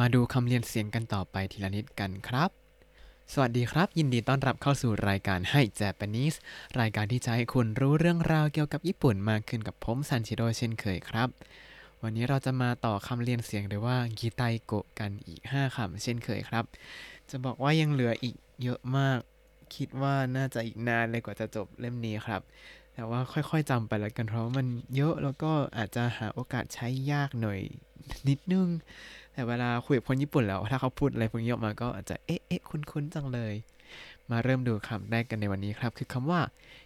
[0.00, 2.50] มาดูคำเรียนเสียงกันต่อไปทีละนิดกันครับ
[3.32, 6.36] สวัสดีครับ ยินดีต้อนรับเข้าสู่รายการให้ Japanese
[6.80, 11.28] รายการที่จะให้คุณรู้เรื่องราวเกี่ยวกับญี่ปุ่นมากขึ้นกับผมซันชิโร่เช่นเคยครับ
[12.02, 16.64] วันนี้เราจะมาต่อคำเรียนเสียงหรือว่ากีไตโกะกันอีก 5คำเช่นเคยครับ
[17.30, 19.18] จะบอกว่ายังเหลืออีกเยอะมาก
[19.74, 22.40] คิดว่าน่าจะอีกนานเลยกว่าจะจบเล่มนี้ครับ
[22.94, 27.60] แต่ว่าค่อยๆจำไปแล้วกันเพราะมันเยอะแล้วก็อาจจะหาโอกาสใช้ยากหน่อย
[28.28, 28.68] นิดนึง
[29.32, 33.54] แต่เวลาคุยกับคนญี่ปุ่นแล้ว ถ้าเขาพูดอะไรพวกนี้ออกมาก็อาจจะเอ๊ะเอ๊ะคุ้นๆจังเลย
[34.30, 36.40] มาเริ่มดูคำแรกกันในวันนี้ครับ คือคำว่า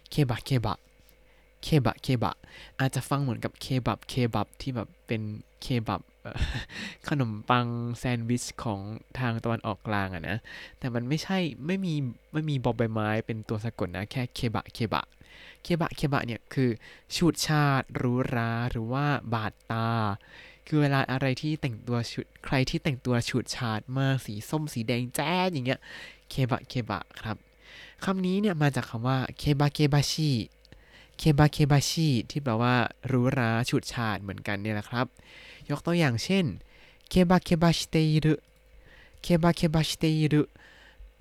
[0.09, 0.77] เคบะเคบะ
[1.63, 2.35] เคบะเคบะ
[2.79, 5.21] อาจจะฟังเหมือนกับเคบับเคบับที่แบบเป็น
[5.61, 6.01] เคบับ
[7.07, 7.67] ขนมปัง
[7.97, 8.79] แซนด์วิชของ
[9.19, 10.37] ทางตะวันออกกลางอะนะ
[10.79, 11.93] แต่มันไม่ใช่ไม่มี
[12.33, 15.05] ไม่มีบอใบไม้เป็นตัวสะกดนะ แค่เคบะเคบะ
[15.63, 16.69] เคบะเคบะเนี่ยคือ
[17.15, 19.89] ชูดชาดหรู้ราหรือว่าบาดตา
[20.67, 25.79] คือเวลาอะไรที่แต่งตัวชุด ใครที่แต่งตัวฉูดฉาดมากสีส้มสีแดงแจ๊ดอย่างเงี้ย
[26.29, 27.37] เคบะเคบะครับ
[28.03, 30.31] คำนี้เนี่ยมาจากคำว่าเคบะเคบะชิ
[31.17, 32.75] เคบะเคบะชิที่แปลว่า
[33.11, 35.05] รู้ราฉูดฉาดเหมือนกันเนี่ยแหละครับ
[35.69, 36.45] ยกตัวอย่างเช่น
[37.09, 38.35] เคบะเคบะชิเตอิรุ
[39.21, 40.43] เคบะเคบะชิเตอิรุ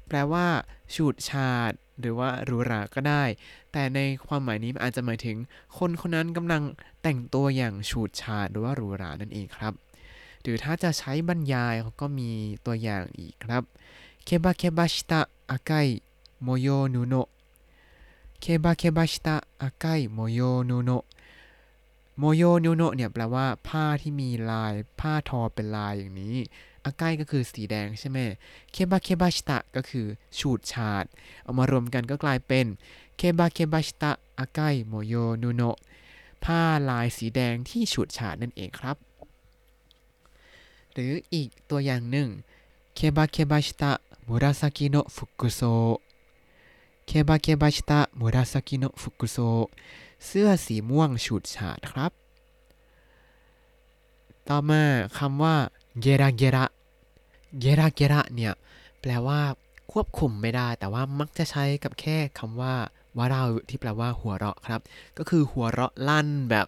[0.07, 0.47] แปลว่า
[0.95, 3.25] ฉูดฉาด หรือว่าหรูหราก็ได้
[3.73, 5.37] แต่ในความหมายนี้มันอาจจะหมายถึง
[5.79, 6.63] คนคนนั้นกำลัง
[7.03, 9.73] แต่งตัวอย่างฉูดฉาดหรือว่าหรูหรานั่นเองครับ
[10.43, 12.31] หรือถ้าจะใช้บรรยายเขาก็มี
[12.67, 13.63] ตัวอย่างอีกครับ
[14.25, 15.21] เคบะเคบะชิตะ
[15.51, 15.73] อาไก
[16.43, 17.29] โมโยนุโนะ
[18.41, 21.05] เคบะเคบะชิตะอาไกโมโยนุโนะ
[22.19, 26.37] โมโยนุโนะเนี่ยแปลว่าผ้าที่มีลายผ้าทอเป็นลายอย่างนี้
[26.85, 28.19] อาไกก็คือสีแดงใช่ไหม
[28.73, 30.07] เคบะเคบะชิตะก็คือ
[30.39, 31.05] ฉูดฉาด
[31.43, 32.67] เอามารวมกันก็กลายเป็น
[33.17, 35.77] เคบะเคบะชิตะอาไกโมโยนุโนะ
[36.45, 38.97] ผ้าลายสีแดงที่ฉูดฉาดนั่นเองครับ
[40.93, 42.29] หรืออีกตัวอย่างหนึ่ง
[42.95, 43.93] เคบะเคบะชิตะ
[44.27, 45.61] มุราซากิโนะฟุกุโซ
[47.07, 49.39] เคบะเคบะชิตะมุราซากิโนะฟุกุโซ
[50.27, 52.13] เสื้อสีม่วงฉูดฉาดครับ
[54.49, 54.83] ต่อมา
[55.19, 55.57] คำว่า
[56.01, 56.65] เกระเกระ
[57.61, 58.53] เกระเกระเนี่ย
[59.01, 59.41] แปลว่า
[59.93, 62.75] ควบคุมไม่ได้ แต่ว่ามักจะใช้กับแค่คำว่า
[63.19, 64.81] วาราอุที่แปลว่าหัวเราะครับ
[65.19, 66.67] ก็คือหัวเราะลั่นแบบ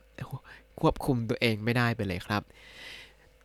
[0.80, 2.42] ควบคุมตัวเองไม่ได้ไปเลยครับ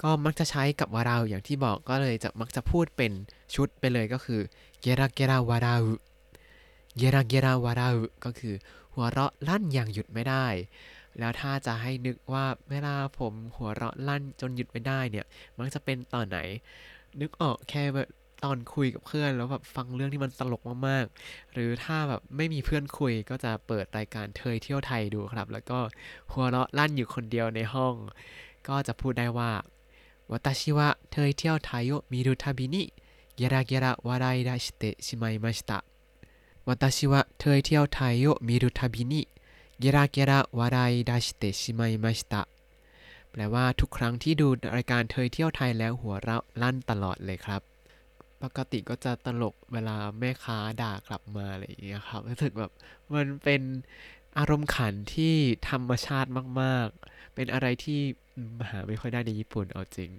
[0.02, 3.12] ก็มักจะใช้กับวาราอย่างที่บอกก็เลยจะมักจะพูดเป็น
[3.56, 4.42] ชุดไปเลยก็คือ
[4.82, 5.94] เกระเกระวาราอุ
[6.98, 8.56] เกระเกระวาราอุก็คือ
[8.94, 10.46] หัวเราะลั่นอย่างหยุดไม่ได้
[11.20, 15.26] แล้วถ้าจะให้นึกว่าเวลาผมหัวเราะลั่นจนหยุดไม่ได้เนี่ย
[15.58, 16.40] มักจะเป็นตอนไหน
[17.22, 18.10] นึกออกแค่แบบ
[18.44, 25.80] ตอนคุยกับเพื่อนแล้วแบบฟังเรื่องที่มันตลกมากๆ หรือถ้าแบบไม่มีเพื่อนคุยก็จะเปิดรายการเทยเที่ยวไทยดูครับ แล้วก็
[26.32, 27.94] หัวเราะลั่นอยู่คนเดียวในห้อง
[28.68, 29.52] ก็จะพูดได้ว่า
[30.32, 32.84] วัตชิวะเทยเที่ยวไทยโยมิรุทาบินิ
[33.36, 35.80] เกระเกระวารายดาชิเตชิมายมาสตะ
[36.68, 39.22] วัตชิวะเทยเที่ยวไทยโยมิรุทาบินิ
[39.80, 42.42] เกระเกระวารายดาชิเตชิมายมาสตะ
[43.32, 44.48] แปลว่าทุกครั้งที่ดู
[44.78, 47.62] รายการเทยเที่ยวไทยแล้วหัวเราะลั่นตลอดเลยครับ
[48.44, 52.72] ปกติก็จะตลกเวลาแม่ค้าด่ากลับมาอะไรอย่างเงี้ยครับรู้สึกแบบ
[53.14, 53.62] มันเป็น
[54.38, 55.34] อารมณ์ขันที่
[55.70, 56.30] ธรรมชาติ
[56.62, 58.00] มาก ๆ เป็นอะไรที่
[58.70, 60.10] หาไม่ค่อยได้ในญี่ปุ่นเอาจริง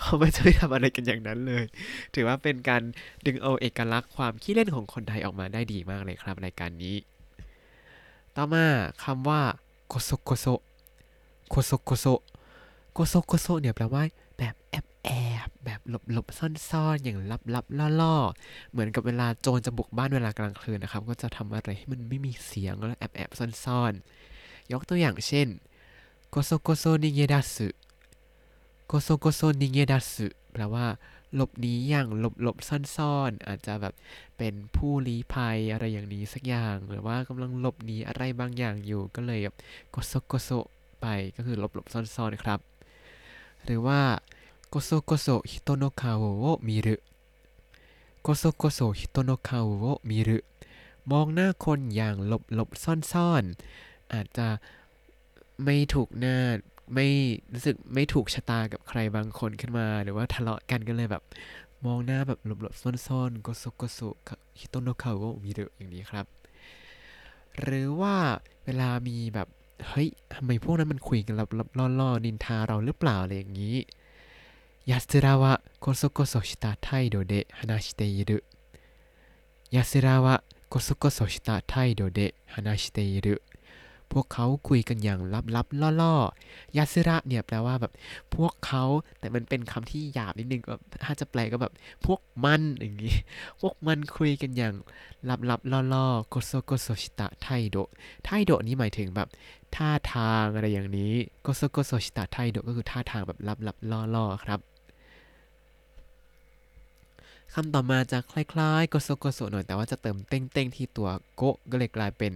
[0.00, 1.64] เขาไม่จะไม่ทำอะไรกันอย่างนั้นเลย
[2.14, 2.82] ถือว่าเป็นการ
[3.26, 6.96] ดึงเอาเอกลักษณ์ความขี้เล่นของคนไทยออกมาได้ดีมากเลยครับรายการนี้
[8.36, 8.66] ต่อมา
[9.04, 9.40] คำว่า
[9.88, 10.46] こそこそ
[11.48, 12.06] こそこそ
[12.92, 14.02] こそこそ เนี่ยแปลว่า
[14.38, 15.10] แบบแอบแอ
[15.46, 18.16] บแบบหลบหลบซ่อนซ่อนอย่างลับลับล่อล่อ
[18.70, 23.92] เหมือนกับเวลาโจรจะบุกบ้านเวลากลางคืนนะครับ ก็จะทำอะไรให้มันไม่มีเสียงแล้วแอบแอบซ่อนซ่อน
[24.72, 25.48] ยกตัวอย่างเช่น
[26.30, 27.68] こそこそ逃げ出す
[28.86, 30.86] こそこそ逃げ出すแปลว่า
[31.34, 33.94] หลบหนีอย่างหลบหลบซ่อนซ่อนๆอาจจะแบบ
[34.38, 39.56] เป็นผู้ลี้ภัยอะไรอย่างนี้สักอย่าง หรือว่ากำลังหลบหนีอะไรบางอย่างอยู่ก็เลยแบบ
[39.90, 40.50] こそこそ
[41.00, 42.71] ไปก็คือหลบหลบซ่อนซ่อนๆครับ
[43.64, 44.00] หรือว่า
[44.68, 50.38] こそこそ人の顔を見る こそこそ人の顔を見る
[51.10, 53.44] มองหน้าคนอย่างหลบหลบซ่อนซ่อน
[54.12, 54.48] อาจจะ
[55.64, 56.36] ไม่ถูกหน้า
[56.94, 57.06] ไม่
[57.52, 61.22] รู้สึกไม่ถูกชะตากับใครบางคนขึ้นมา หรือว่าทะเลาะกันก็เลยแบบ
[61.84, 63.98] มองหน้าแบบหลบหลบซ่อนซ่อนこそこそ
[64.58, 66.26] 人の顔を見るอย่างนี้ครับ
[67.60, 68.16] หรือว่า
[68.64, 69.48] เวลามีแบบ
[69.88, 73.76] เฮ้ยทำไมพวกนั้นมันคุยกันลับลับล่อล่อๆนินทาเราหรือเปล่าอะไรอย่างนี้
[74.90, 78.38] やつらはこそこそした態度で話している
[79.74, 83.34] やつらはこそこそした態度で話している
[84.12, 85.20] พวกเขาคุยกันอย่าง
[85.56, 87.92] ลับๆล่อๆやつら เนี่ยแปลว่าแบบ
[88.36, 88.84] พวกเขา
[89.18, 90.74] แต่มันเป็นคำที่หยาบนิดนึงก็
[91.04, 91.72] ถ้าจะแปลก็แบบ
[92.06, 93.16] พวกมันอย่างงี้
[93.60, 94.74] พวกมันคุยกันอย่าง
[95.50, 97.76] ลับๆล่อๆこそこそした態度
[98.24, 99.28] 態度 นี่หมายถึงแบบ
[99.76, 101.12] ท่าทางอะไรอย่างนี้
[101.42, 104.60] こそこそした態度 ก็คือท่าทางแบบลับๆล่อๆครับ
[107.54, 112.32] คำต่อมาจะคล้ายๆ こそこそ หน่อยแต่ว่าจะเติม てんてん ที่ตัว こ ก็เลยกลายเป็น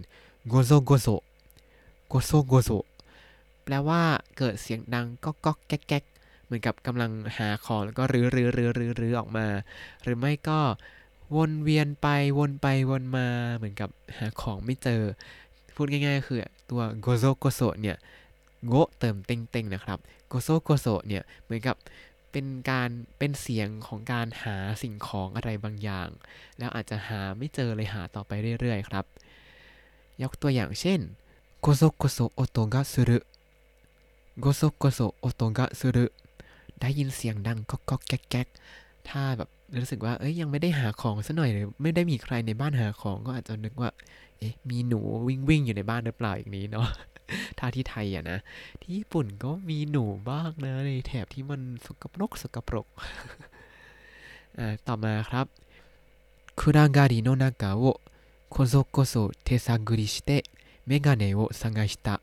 [0.47, 1.07] ごそごそ
[2.07, 2.69] ごそごそ
[3.63, 4.01] แปลว่า
[4.37, 6.03] เกิดเสียงดังก๊อกก๊อกแก๊กแก๊ก
[6.45, 9.47] เหมือนกับกำลังหาของแล้วก็รื้อรื้อรื้อรื้อรื้อออกมา
[10.03, 10.59] หรือไม่ก็
[11.35, 12.07] วนเวียนไป
[12.37, 15.01] วนไปวนมาเหมือนกับหาของไม่เจอ
[15.75, 16.39] พูดง่ายๆ คือ
[16.69, 17.97] ตัว ごそごそ เนี่ย
[18.67, 21.75] こ เติม てんてん นะครับごそごそ เนี่ยเหมือนกับ
[22.31, 26.09] เป็นการเป็นเสียงของการหาสิ่งของอะไรบางอย่าง
[26.59, 29.05] แล้วอาจจะหาไม่เจอเลยหาต่อไปเรื่อยๆ ครับ
[30.23, 30.99] ยกตัวอย่างเช่น
[31.61, 36.05] ごそごそ音がする ごそごそ音がする
[36.79, 38.47] ได้ยินเสียงดังก๊อกก๊อกแก๊กแก๊ก
[39.09, 43.89] ถ้าแบบรู้สึกว่า เอ้ยยังไม่ได้หาของซะหน่อยหรือไม่ได้มีใครในบ้านหาของก็อาจจะนึกว่า
[44.37, 46.87] เอ๊ะมีหนูวิ่งวิ่งอยู่ในบ้านหรือเปล่าอย่างนี้เนาะ
[47.59, 48.39] ถ้าที่ไทยอะนะ
[48.81, 52.87] ที่ญี่ปุ่นก็มีหนูบ้างนะในแถบที่มันสกปรกสกปรก
[54.59, 55.45] อ่าต่อมาครับ
[56.59, 57.83] คุราการิโนนากะโอ
[58.51, 60.37] โคโซโกโซเทซากุริして
[60.86, 62.20] メガネを探した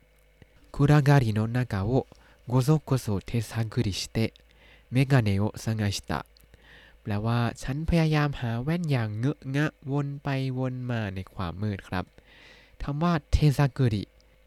[0.72, 2.06] 暗がりの中を
[2.46, 4.32] ごそごそ手探りして
[4.90, 6.26] メガネを探した
[7.02, 10.28] แปลว่าฉันพยายามหาแว่นอย่างเงอะงะวนไป
[10.58, 12.04] วนมาในความมืดครับ
[12.82, 14.02] คำว่าเทซากุริ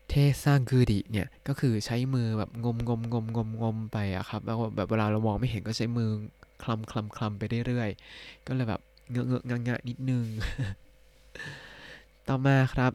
[0.10, 0.14] เท
[0.44, 6.10] ซากุริเนี่ยก็คือใช้มือแบบงมงมงมงมงมไปอะครับแล้วแบบเวลาเรามองไม่เห็นก็ใช้มือ
[6.64, 8.82] คลำคลำคลำไปเรื่อยๆ ก็เลยแบบ
[9.12, 10.26] เงอะเงอะงะงะนิดนึง
[12.28, 12.92] ต่อมาครับ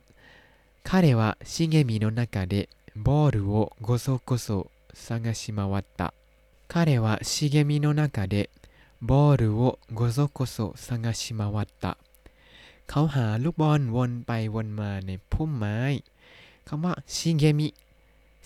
[0.85, 6.15] 彼は茂みの中でボールをごそごそ探し回った
[6.67, 8.51] 彼は茂みの中で
[9.01, 11.99] ボールをごそごそ探し回った
[12.87, 15.77] เขาหาลูกบอลวนไปวนมาในพุ่มไม้
[16.69, 17.69] คำว่าชิเกมิ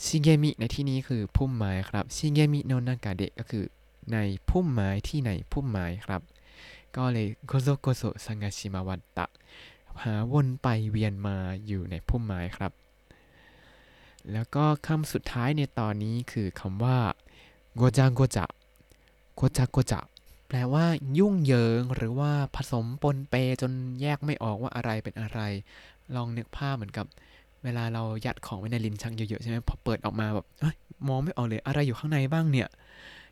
[0.04, 3.64] ชิเกมิในที่นี้คือพุ่มไม้ครับชิเกมิโนนากาเดะก็คือ
[4.12, 4.16] ใน
[4.48, 6.22] พุ่มไม้ที่ในพุ่มไม้ครับ
[6.96, 9.26] ก็เลยโกโซโกโซซังาชิมาวัตตะ
[10.03, 12.71] หาวนไปเวียนมาอยู่ในพุ่มไม้ครับ
[14.31, 16.97] แล้วก็คำสุดท้ายในตอนนี้คือคำว่า
[17.75, 18.45] โกจาโกจะ
[19.35, 19.99] โกจาโกจะ
[20.47, 20.85] แปลว่า
[21.17, 23.71] ยุ่งเหยิงหรือว่าผสมปนเปจน
[24.01, 25.39] แยกไม่ออกว่าอะไรเป็นอะไร
[26.15, 27.05] ลองนึกภาพเหมือนกับ
[27.63, 30.45] เวลาเรายัดของไว้ในลิ้นชักเยอะๆใช่ไหมพอเปิดออกมาแบบ
[31.07, 32.67] มองไม่ออกเลยอะไรอยู่ข้างในบ้างเนี่ย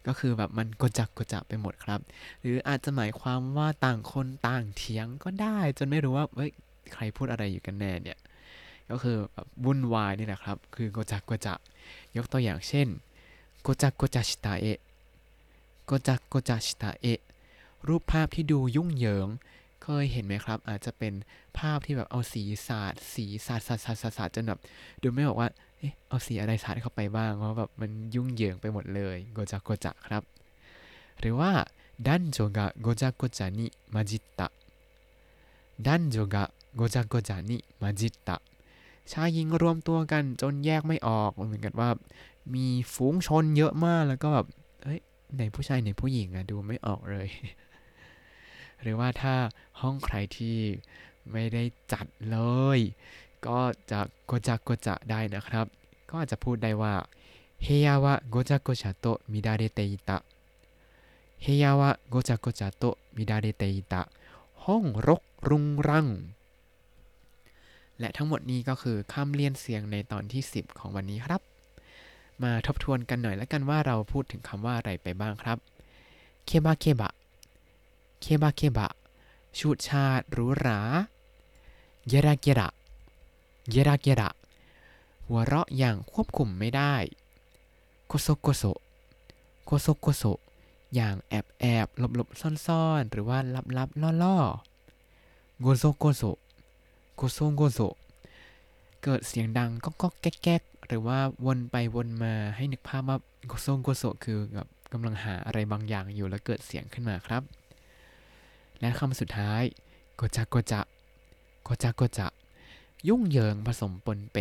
[0.08, 2.00] ก็คือแบบมันกจักกจักไปหมดครับ
[2.42, 6.52] หรืออาจจะหมายความว่าต่างคนต่างเถียงก็ได้ จนไม่รู้ว่าเฮ้ย
[6.94, 8.20] ใครพูดอะไรอยู่กันแน่เนี่ย
[8.92, 11.60] ก็คือแบบวุ่นวายนี่แหละครับ คือกจักกจัก
[12.18, 12.88] ยกตัวอย่างเช่น
[13.66, 14.80] กจักกจักชิตาเอะ
[15.90, 17.22] กจักกจักชิตาเอะ
[17.88, 19.28] รูปภาพที่ดูยุ่งเหยิง
[19.84, 21.14] เคยเห็นไหมครับ อาจจะเป็น
[21.58, 24.60] ภาพที่แบบเอาสีสาดสีสาดสาดสาดสาดจนแบบ
[25.02, 25.50] ดูไม่ออกว่า
[25.86, 30.24] อ๊ะเอาสีอะไรสาดเข้าไปบ้าง เพราะแบบมันยุ่งเหยิงไปหมดเลยโกจักโกจักครับ
[31.20, 31.52] หรือว่า
[32.08, 34.48] ดันโจกะโกจักโกจานิมาจิตตะ
[35.86, 36.44] ดันโจกะ
[36.76, 38.38] โกจักโกจานิมาจิตะ
[39.12, 41.90] ชายหญิงรวมตัวกันจนแยกไม่ออกเหมือนกันว่า
[42.54, 44.48] มีฝูงชนเยอะมากแล้วก็แบบ
[44.84, 45.00] เฮ้ย
[45.36, 47.30] ไหนผู้ชายไหนผู้หญิงอะดูไม่ออกเลย
[48.82, 49.36] หรือว่าถ้า
[49.82, 50.58] ห้องใครที่
[51.32, 52.40] ไม่ได้จัดเล
[52.78, 52.80] ย
[53.48, 53.60] ก็
[53.92, 55.66] จะโกจักโกจะได้นะครับ
[56.10, 56.94] ก็อาจจะพูดได้ว่า
[57.64, 60.18] เฮียวะโกจักโกจะโตมิดาเรเตอิตะ
[61.44, 62.84] เฮียวะโกจักโกจะโต
[63.16, 64.02] มิดาเรเตอิตะ
[64.66, 66.08] ห้องรกรุงรัง
[68.00, 71.42] และทั้งหมดนี้ก็คือคำเลียนเสียงในตอนที่ 10 ของวันนี้ครับ
[72.44, 75.58] มาทบทวนกันหน่อยแล้วกันว่าเราพูดถึงคำว่าอะไรไปบ้างครับ
[76.46, 77.12] เคบะเคบะ
[78.22, 78.92] เคบะเคบะ
[79.58, 80.80] ชูดชาดหรูหรา
[82.08, 82.70] げらげら げ
[83.70, 84.30] らげら
[85.28, 86.96] หัวเราะอย่างควบคุมไม่ได้
[88.08, 88.64] こそこそ
[89.66, 90.24] こそこそ
[90.96, 94.38] อย่างแอบแอบหลบหลบซ่อนซ่อนหรือว่าลับลับล่อล่อ
[95.62, 96.24] ごそごそ
[97.16, 97.80] ごそごそ
[99.04, 103.18] เกิดเสียงดังก๊อกก๊อกแก๊กแก๊กหรือว่าวนไปวนมาให้นึกภาพว่า
[103.48, 107.44] ごそごそ คือแบบกำลังหาอะไรบางอย่างอยู่แล้วเกิดเสียงขึ้นมาครับ
[108.80, 109.62] และคำสุดท้าย
[110.16, 110.82] ごちゃごちゃ
[111.64, 112.28] ごちゃごちゃ
[113.08, 114.38] ยุ่งเหยิงผสมปนเป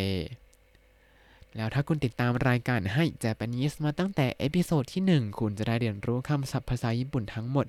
[1.56, 7.66] แล้วถ้าคุณติดตามรายการให้ Japanese มาตั้งแต่ episode ที่ 1 คุณจะได้เรียนรู้คำศัพท์ภาษาญี่ปุ่นทั้งหมด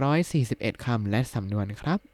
[0.00, 2.13] 3,241 คำและสำนวนครับ